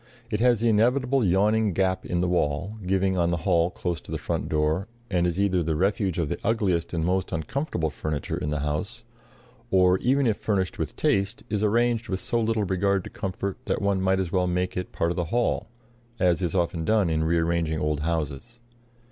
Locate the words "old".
17.79-17.99